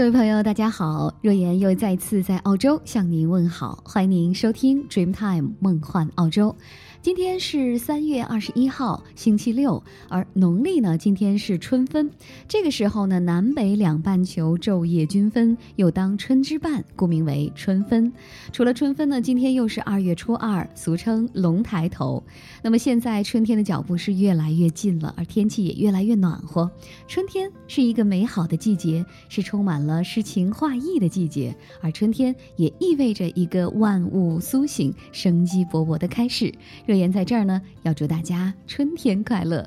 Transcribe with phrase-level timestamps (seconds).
[0.00, 1.14] 各位朋友，大家好！
[1.20, 6.56] 若言又再次在澳洲向您问好，欢迎您收听 Dreamtime 梦幻澳洲。
[7.02, 12.10] 今天是三月二十一号，星期六，而农历呢，今天是春分。
[12.46, 18.12] 这个时候呢，南北两半球昼夜均分，又当春之半，故名为春分。
[18.52, 22.22] 除了春分呢，今天又是二月初二，俗称龙抬头。
[22.62, 26.70] 那么现在春天的脚步是越来越近了，而天气也越来越暖和。
[27.08, 36.52] 春天是一个美好的季节，是充满了诗情画意的季节，而春天也意味着一个万物苏醒、生机勃勃的开始。
[36.90, 39.64] 若言在这儿呢，要祝大家春天快乐。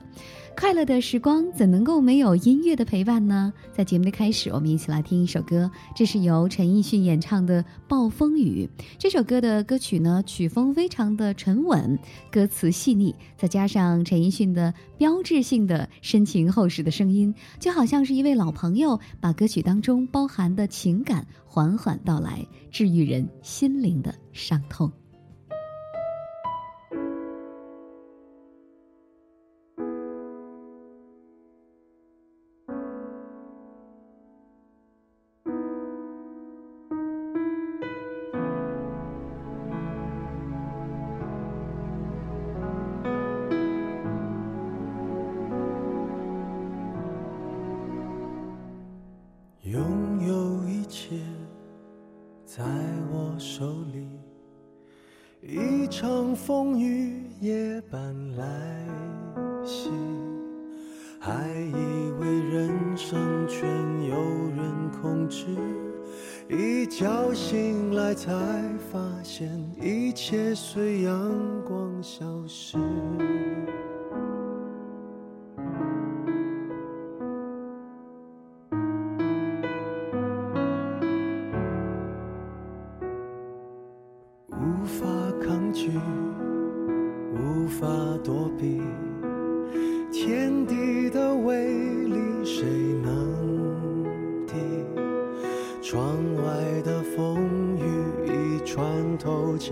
[0.57, 3.53] 快乐的时光怎能够没有音乐的陪伴呢？
[3.71, 8.69] 在节目的开始，我们一起来听一首歌，这是由陈奕迅演唱的《暴风雨》。
[8.99, 11.97] 这首歌的歌曲呢，曲风非常的沉稳，
[12.29, 24.91] 歌词细腻，再加上陈奕迅的标志性的深情厚实的声音，就好像是一位老朋友把歌曲当中包含的情感缓缓道来，治愈人心灵的伤痛。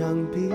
[0.01, 0.49] 墙壁，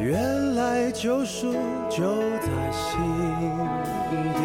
[0.00, 1.52] 原来救赎
[1.90, 2.98] 就在心
[4.34, 4.40] 底。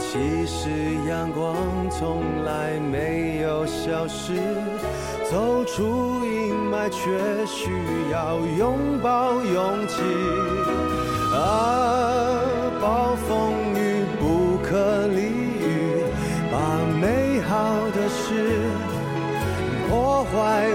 [0.00, 0.68] 其实
[1.08, 1.54] 阳光
[1.88, 4.34] 从来没有消失，
[5.30, 7.70] 走出阴霾却需
[8.10, 10.02] 要拥抱勇气。
[11.32, 12.42] 啊，
[12.80, 16.02] 暴风雨不可理喻，
[16.50, 16.58] 把
[17.00, 17.54] 美好
[17.92, 18.60] 的事
[19.88, 20.68] 破坏，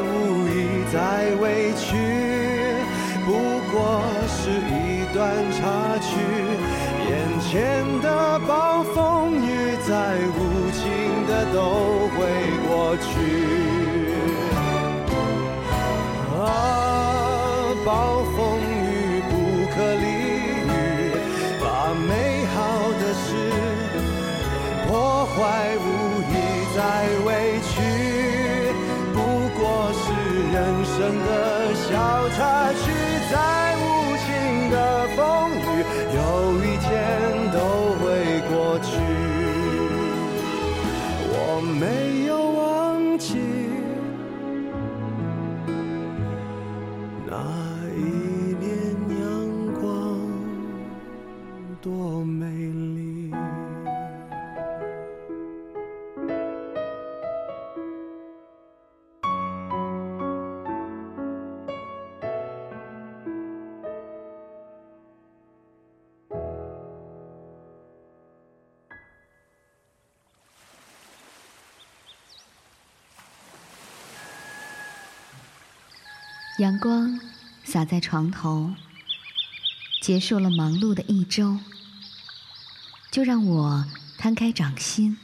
[5.18, 6.14] 一段插曲，
[7.10, 7.12] 眼
[7.42, 10.86] 前的暴风雨再无情
[11.26, 12.18] 的都会
[12.68, 13.04] 过去。
[16.38, 16.40] 啊，
[17.84, 19.34] 暴风雨不
[19.74, 20.06] 可理
[20.68, 20.70] 喻，
[21.62, 21.66] 把
[21.96, 22.56] 美好
[23.00, 23.26] 的事
[24.88, 25.42] 破坏，
[25.80, 26.32] 无意
[26.76, 26.80] 再
[27.26, 27.28] 委
[27.64, 27.74] 屈。
[29.16, 29.18] 不
[29.60, 29.60] 过
[29.94, 30.06] 是
[30.54, 30.56] 人
[30.86, 31.28] 生的
[31.74, 32.38] 小插
[32.72, 32.86] 曲。
[33.30, 33.36] 在
[51.88, 53.32] 多美丽。
[76.60, 77.18] 阳光
[77.64, 78.74] 洒在床头
[80.02, 81.58] 结束了忙碌的一周。
[83.18, 83.84] 就让我
[84.20, 85.18] 摊开掌心，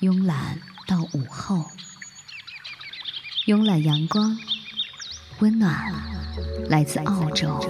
[0.00, 1.66] 慵懒到午后。
[3.44, 4.38] 慵懒阳光，
[5.40, 5.92] 温暖
[6.70, 7.60] 来自澳洲。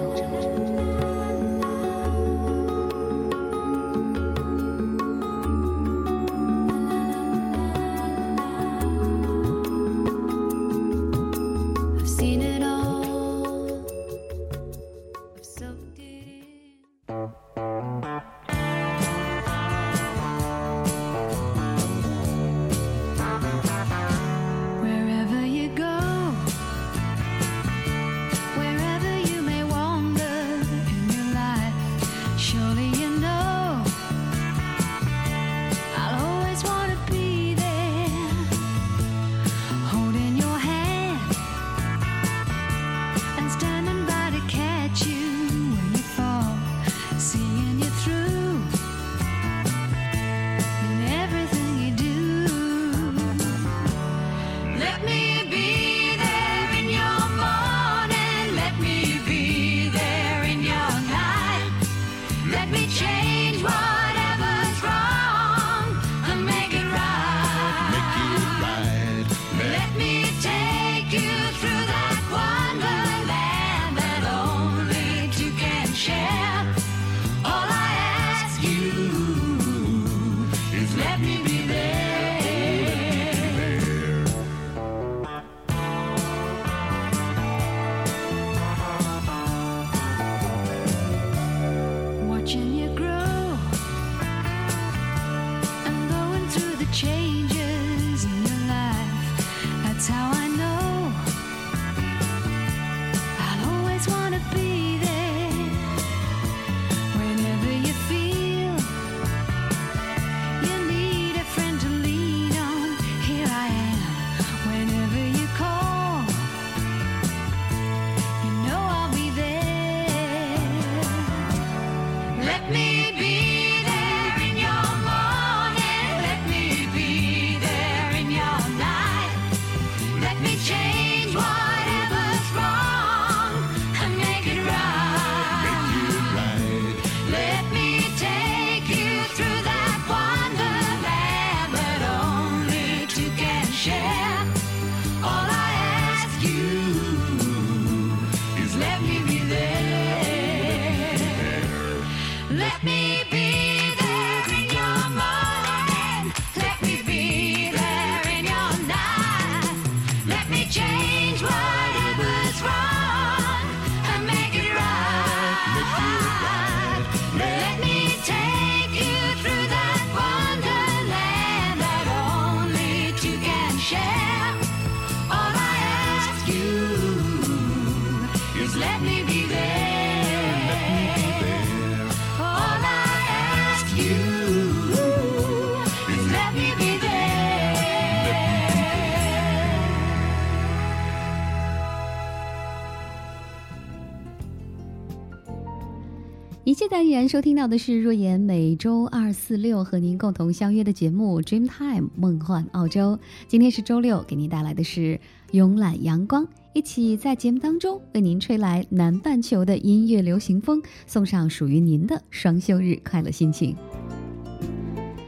[196.66, 203.16] 一切单元收听到的是若言每周二、四、六和您共同相约的节目《Dream Time 梦幻澳洲》。
[203.46, 205.20] 今天是周六，给您带来的是
[205.52, 213.76] 慵懒阳光，一起在节目当中为您吹来南半球的音乐流行风，送上属于您的双休日快乐心情。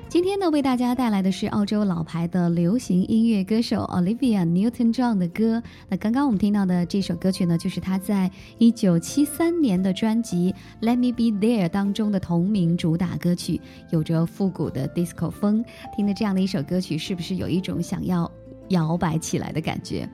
[0.08, 5.62] 今天呢，为大家带来的是澳洲老牌的流行音乐歌手 Olivia Newton-John 的歌。
[5.86, 10.54] 那刚刚我们听到的这首歌曲呢，就是他在一九七三年的专辑
[10.86, 13.60] 《Let Me Be There》当中的同名主打歌曲，
[13.90, 15.62] 有着复古的 disco 风。
[15.94, 18.30] 听的这样的一首歌曲，是不是有一种想要？
[18.68, 20.08] 摇摆起来的感觉。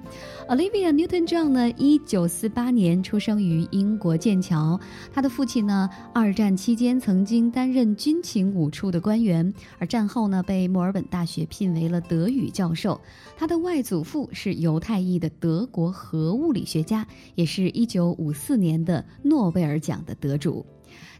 [0.48, 4.78] Olivia Newton-John 呢，一九四八年出生于英国剑桥。
[5.12, 13.00] 他的父亲呢，二战期间曾经担任军情五处的官员，而战后呢，被墨尔本大学聘为了德语教授。
[13.36, 20.64] 他的外祖父是犹太裔的德国核物理学家，也是一九五四年的诺贝尔奖的得主。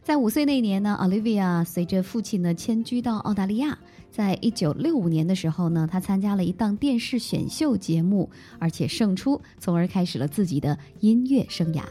[0.03, 3.75] 在五岁那年呢，Olivia 随着父亲呢迁居到澳大利亚。
[4.15, 8.29] 在一九六五年的时候呢，他参加了一档电视选秀节目，
[8.59, 11.83] 而且胜出，从而开始了自己的音乐生涯。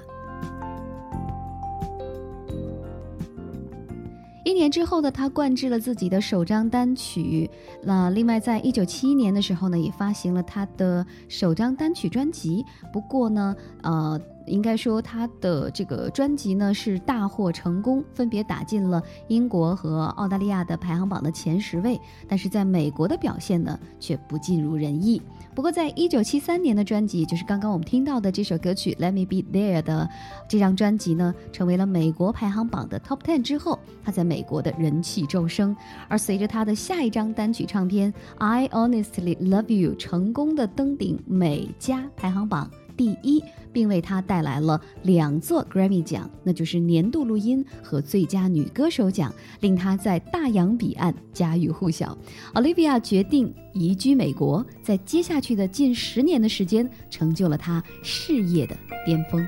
[4.42, 7.50] 一年之后呢，他灌制了自己的首张单曲。
[7.82, 12.64] 那另外，在一九七一年的时候呢，也发行了他的首张单曲专辑。
[12.90, 14.18] 不过呢，呃。
[14.46, 25.20] 应该说他的这个专辑呢是大获成功，分别打进了英国和澳大利亚的排行榜的前十位，但是在美国的表现呢却不尽如人意。
[25.54, 30.08] 不过，在一九七三年的专辑，就是刚刚我们听到的这首歌曲《Let Me Be There》的
[30.48, 35.76] 这张专辑呢，成为了美国排行榜的 Top Ten 之后，他在美国的人气骤升。
[36.08, 42.68] 而随着他的下一张单曲唱片《I Honestly Love You》成功的登顶美加排行榜。
[42.96, 52.16] 第一，并为她带来了两座 Grammy 奖，那就是年度录音和最佳女歌手奖，令她在大洋彼岸家喻户晓。
[52.54, 59.46] Olivia 决定移居美国，在接下去的近十年的时间，成就了她事业的巅峰。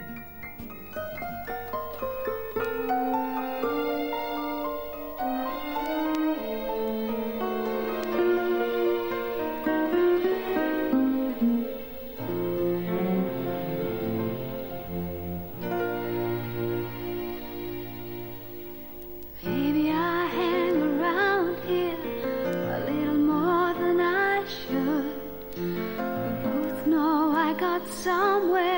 [28.07, 28.75] somewhere.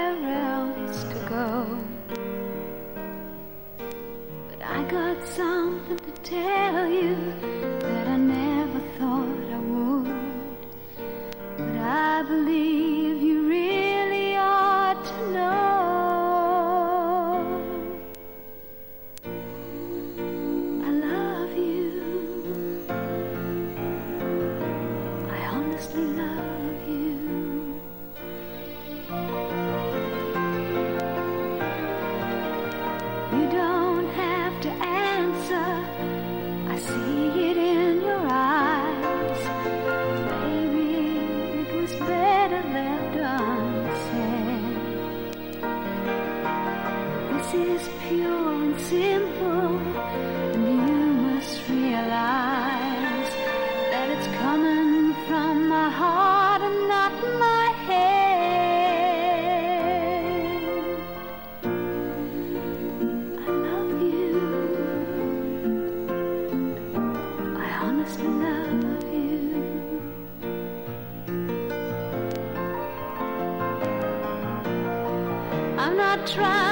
[76.27, 76.68] try.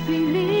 [0.00, 0.55] believe.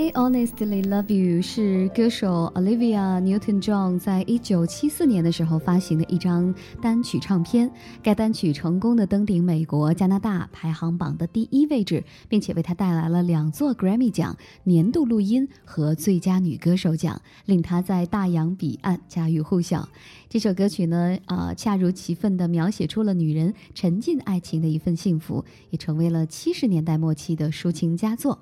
[0.00, 7.70] I honestly love you 是歌手 Olivia Newton-John 在一九七四年的时候发行的一张单曲唱片。
[8.02, 19.86] 该单曲成功的登顶美国、加拿大排行榜的第一位置，并且为她带来了两座 Grammy 奖、年度录音和最佳女歌手奖，令她在大洋彼岸家喻户晓。
[20.30, 28.38] 这首歌曲呢，啊，恰如其分地描写出了女人沉浸爱情的一份幸福，也成为了七十年代末期的抒情佳作。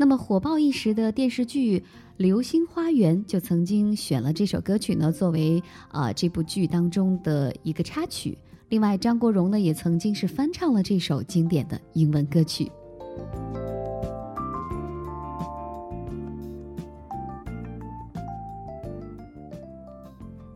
[0.00, 1.78] 那么火爆一时的电视剧
[2.16, 8.38] 《流星花园》就曾经选了这首歌曲呢，作为啊这部剧当中的一个插曲。
[8.70, 12.72] 另外，张国荣呢也曾经是翻唱了这首经典的英文歌曲。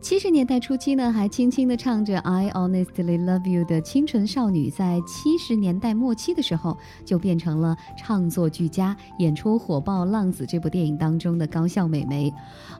[0.05, 12.31] 七十年代初期呢，还轻轻的唱着《I Honestly Love You》的清纯少女，在七十年代末期的时候，就变成了唱作俱佳、演出火爆《浪子》这部电影当中的高校美眉。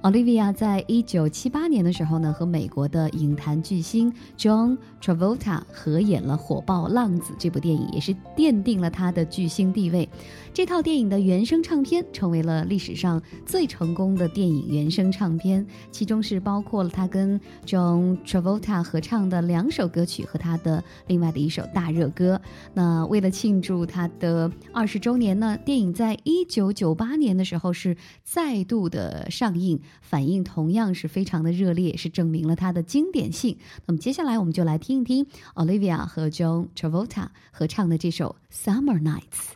[0.04, 10.08] Olivia 在一九七八年的时候呢，和美国的影坛巨星 John Travolta 合演了火爆《浪子》这部电影，也是奠定了她的巨星地位。
[10.54, 22.42] 这套电影的原声唱片成为了历史上最成功的电影原声唱片，其中是包括了他跟 John Travolta 合唱的两首歌曲和他的另外的一首大热歌。
[22.74, 29.80] 那为了庆祝他的二十周年呢，电影在一九九八年的时候是再度的上映。
[30.02, 33.58] 反应同样是非常的热烈，是证明了它的经典性。
[33.86, 39.56] 那么接下来我们就来听一听 Olivia 和 John Travolta 合唱的这首《Summer Nights》。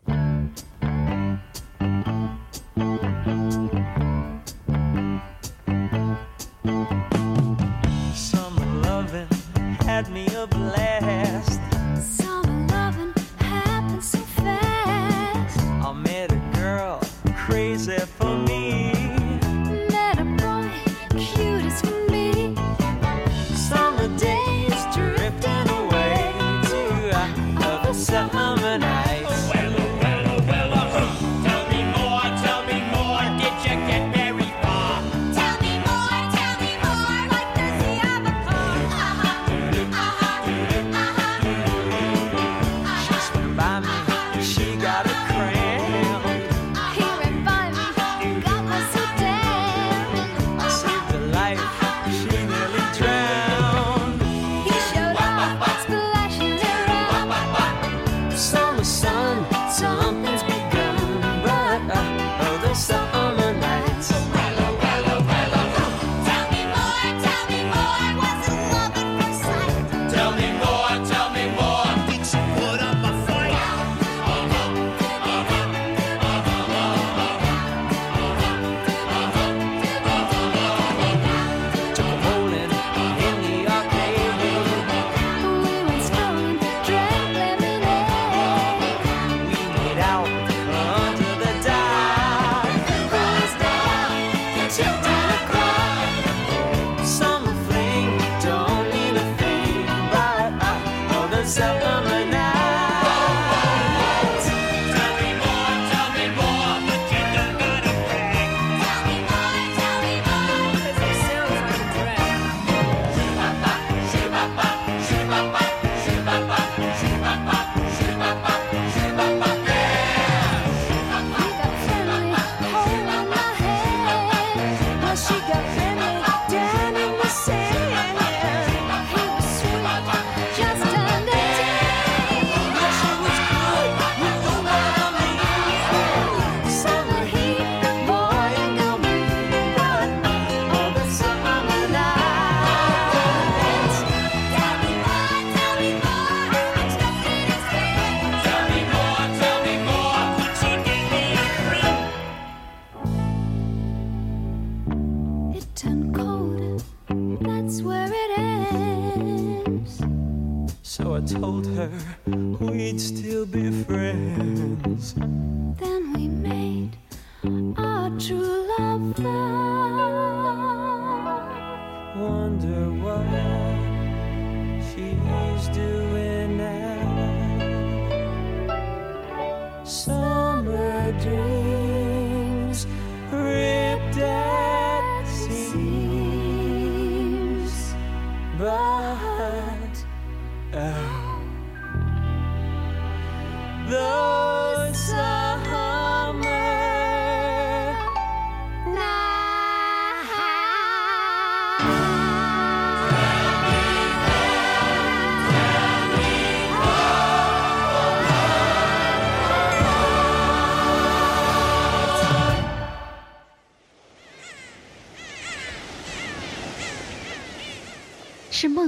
[169.19, 169.59] 是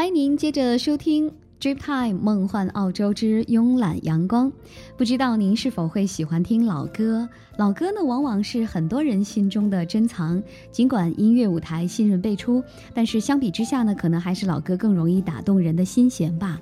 [0.00, 4.50] 欢迎您接着收听《Dream Time 梦幻澳洲之慵懒阳光》。
[4.96, 7.28] 不知道您是否会喜欢听老歌？
[7.58, 10.42] 老歌呢，往往是很多人心中的珍藏。
[10.72, 16.58] 尽管音乐舞台新人辈出，但是相比之下呢，可能还是老歌更容易打动人的心弦吧。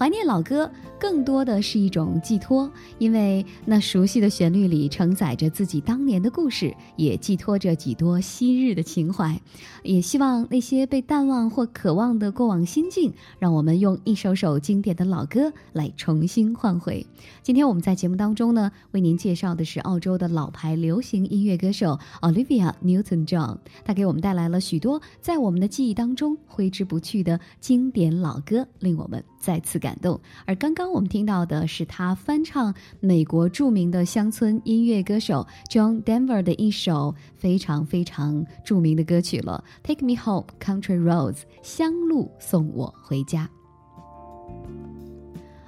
[0.00, 0.72] 怀念老歌。
[0.98, 9.38] 更多的是一种寄托，因为那熟悉的旋律里承载着自己当年的故事，也寄托着几多昔日的情怀。
[9.82, 17.06] 也希望那些被淡忘或渴望的过往心境，让我们用一首首经典的老歌来重新唤回。
[17.42, 30.20] 今天我们在节目当中呢，为您介绍的是澳洲的老牌流行音乐歌手 Olivia Newton-John，她给我们带来了许多在我们的记忆当中挥之不去的经典老歌，令我们再次感动。
[30.44, 30.90] 而刚刚。
[30.90, 43.48] 我们听到的是他翻唱美国著名的乡村音乐歌手 John Denver 的一首非常非常著名的歌曲了，《Take Me Home, Country Roads》乡路送我回家。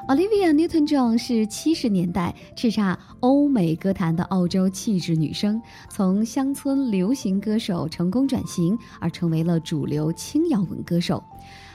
[0.09, 11.23] Olivia Newton-John 是七十年代叱咤欧美歌坛的澳洲气质女声，从乡村流行歌手成功转型，而成为了主流轻摇滚歌手。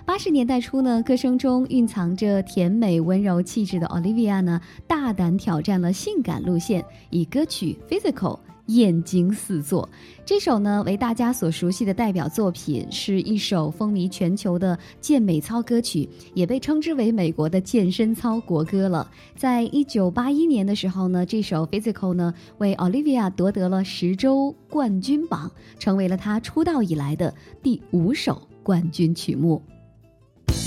[0.08, 8.36] 八十年代初呢，歌声中蕴藏着甜美温柔气质的 Olivia 呢，大胆挑战了性感路线，以歌曲《Physical》
[8.68, 9.88] 艳惊四座。
[10.26, 19.12] 这首呢为大家所熟悉的代表作品，是一首风靡全球的健美操歌曲，也被称之为美国的健身操国歌了。
[19.36, 29.62] 在一九八一年的时候呢，这首《Physical》呢为 Olivia 夺得了十周冠军榜，成为了她出道以来的第五首冠军曲目。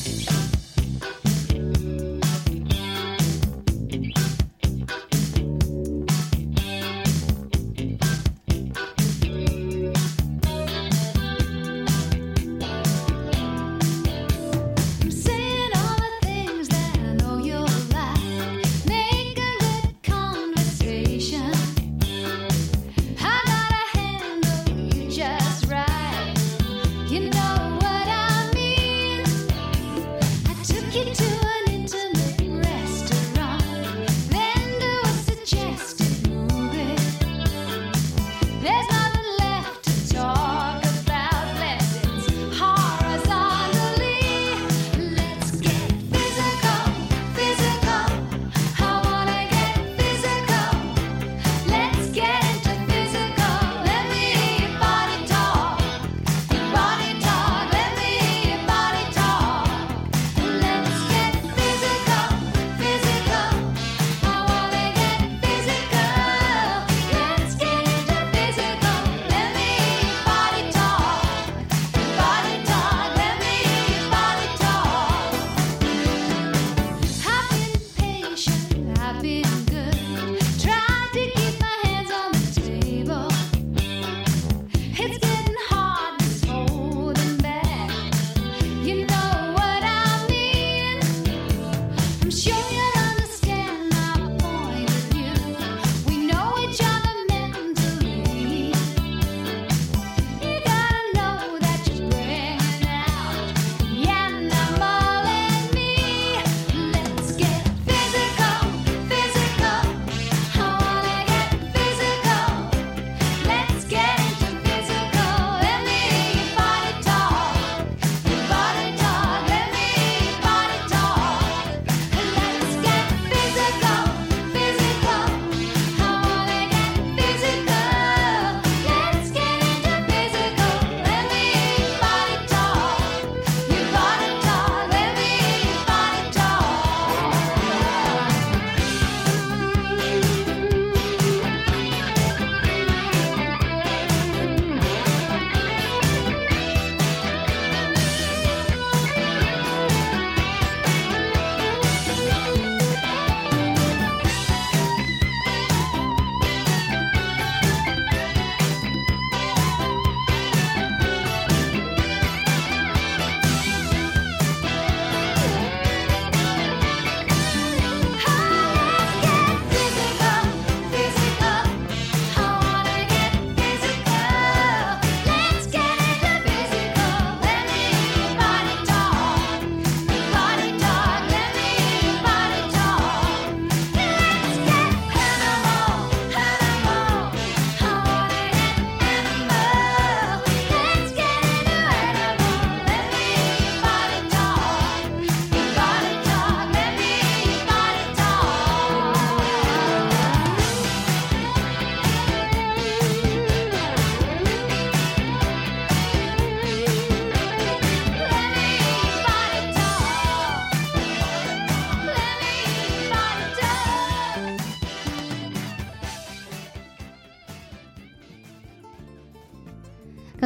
[0.03, 0.40] Thank you.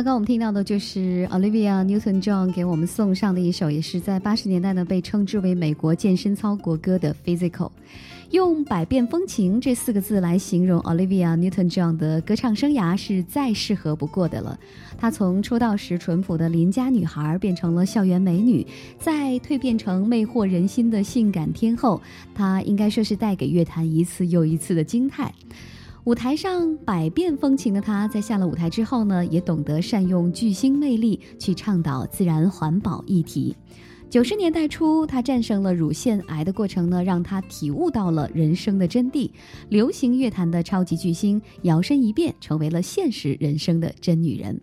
[0.04, 7.48] 刚刚我们听到的就是 Olivia Newton-John 给我们送上的一首，也是在八十年代呢被称之为美国健身操国歌的《Physical》。
[8.30, 14.60] 用“百变风情”这四个字来形容 Olivia Newton-John 的歌唱生涯是再适合不过的了。
[14.98, 18.66] 她从出道时淳朴的邻家女孩变成了校园美女，
[18.98, 21.98] 再蜕变成魅惑人心的性感天后，
[22.34, 25.32] 她应该说是带给乐坛一次又一次的惊叹。
[26.04, 33.56] 舞台上百变风情的她，在下了舞台之后呢，也懂得善用巨星魅力去倡导自然环保议题。
[34.10, 39.30] 九十年代初，她战胜了乳腺癌的过程呢，让她体悟到了人生的真谛。
[39.70, 44.60] 流行乐坛的超级巨星，摇身一变成为了现实人生的真女人。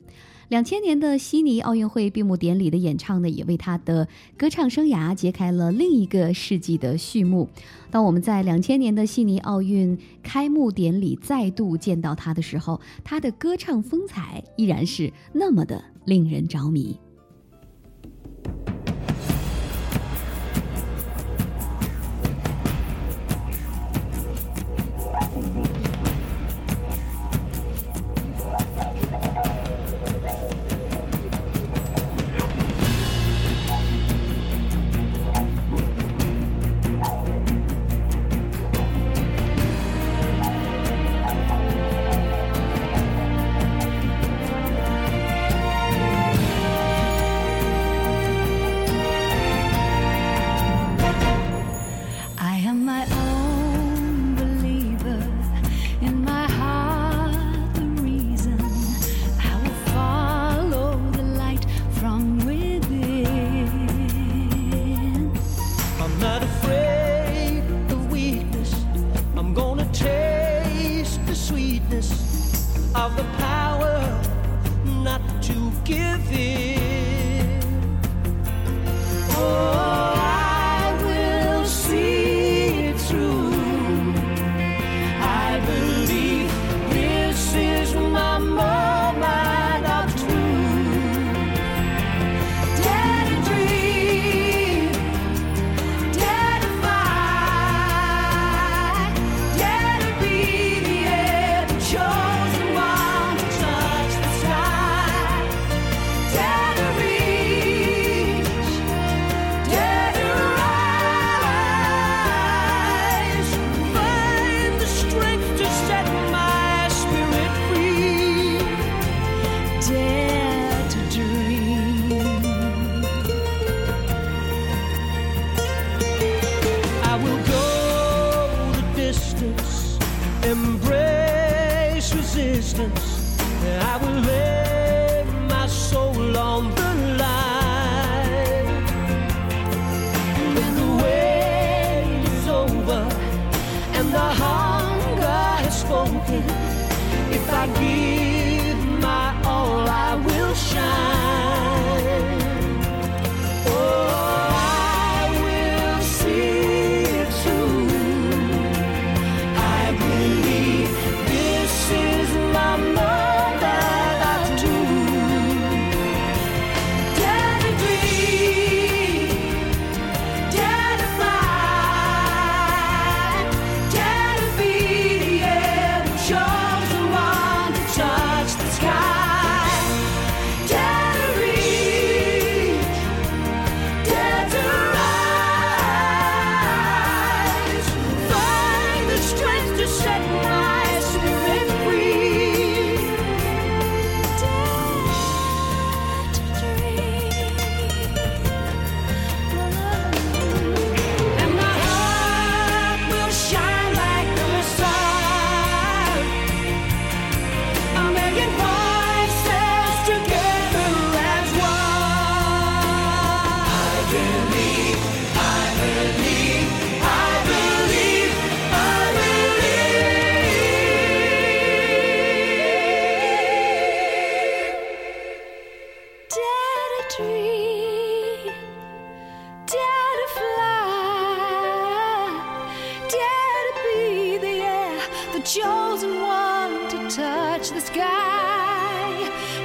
[0.51, 4.05] 两千年的悉尼奥运会闭幕典礼的演唱呢，也为他的
[4.37, 7.47] 歌唱生涯揭开了另一个世纪的序幕。
[7.89, 16.99] 当我们在两千年的悉尼奥运开幕典礼再度见到他的时候，他的歌唱风采依然是那么的令人着迷。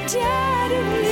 [0.08, 1.05] dead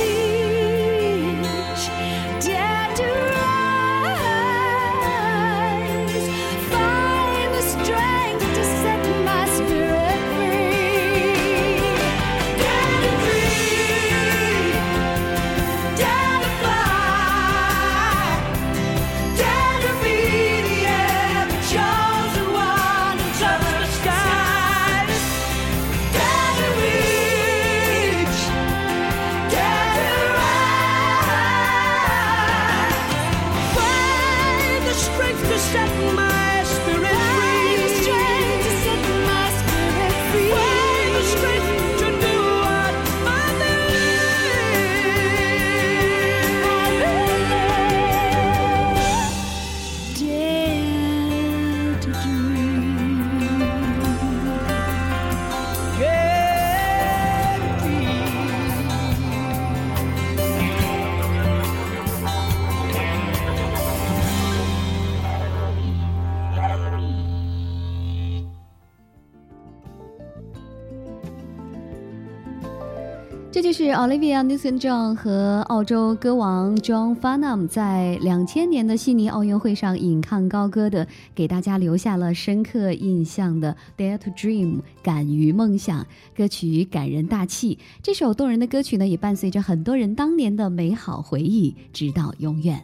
[74.05, 86.05] Olivia Newton-John 和澳洲歌王 John Farnham 在两千年的悉尼奥运会上引吭高歌的，给大家留下了深刻印象的《Dare to Dream》敢于梦想
[86.37, 87.79] 歌曲，感人大气。
[88.03, 92.79] 这首动人的歌曲呢，也伴随着很多人当年的美好回忆，直到永远。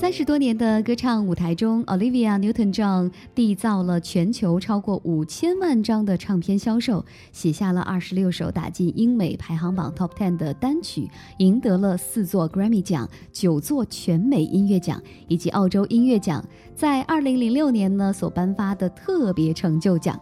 [0.00, 16.42] 三十多年的歌唱舞台中，Olivia Newton-John 缔造了全球超过五千万张的唱片销售，写下了二十六首打进英美排行榜 Top Ten 的单曲，赢得了四座 Grammy 奖、九座全美音乐奖以及澳洲音乐奖，
[16.76, 20.18] 在二零零六年呢所颁发的特别成就奖。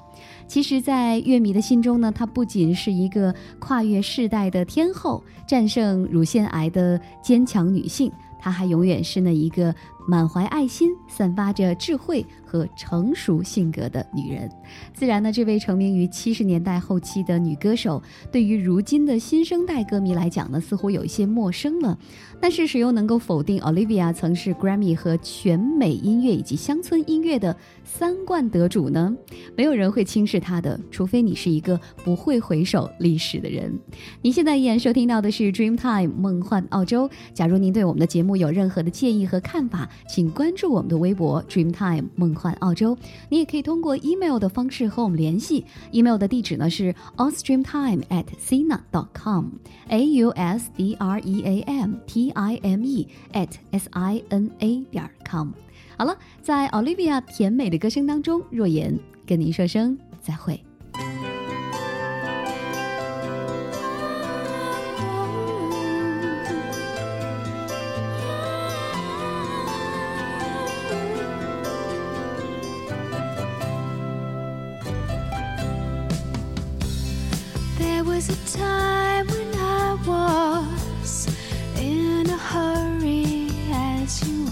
[0.48, 8.10] 其实，在乐迷的心中呢，她不仅是一个跨越世代的天后，战胜乳腺癌的坚强女性。
[8.46, 9.74] 他还永远是那一个
[10.06, 14.48] 满怀爱心、散发着智慧和成熟性格的女人。
[14.94, 21.98] 自然呢，这位成名于七十年代后期的女歌手，对于如今的新生代歌迷来讲呢，似乎有一些陌生了。
[22.40, 29.14] 但是，谁又能够否定 Olivia 曾是 Grammy 和全美音乐以及乡村音乐的三冠得主呢？
[29.56, 33.76] 没有人会轻视她的，除非你是一个不会回首历史的人。
[34.22, 37.08] 您现在依然收听到的是 Dreamtime 梦幻澳洲。
[37.32, 42.96] 假如您对我们的节目有任何的建议和看法，请关注我们的微博 Dreamtime 梦幻澳洲。
[43.28, 49.46] 你也可以通过 email 的方式和我们联系，email 的地址呢是 austreamtime at sina dot com
[49.88, 54.22] a u s d r e a m t i m e at s i
[54.28, 55.48] n a 点 com。
[55.96, 60.62] 好了，在 Olivia 甜美的歌声当中，若言跟您说声再会。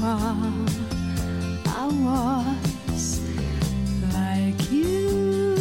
[0.06, 3.20] I was
[4.12, 5.54] like you.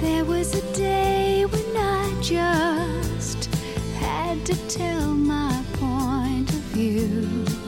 [0.00, 3.52] There was a day when I just
[3.98, 7.59] had to tell my point of view.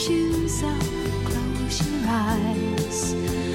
[0.00, 0.80] shoes up,
[1.26, 3.49] close your eyes.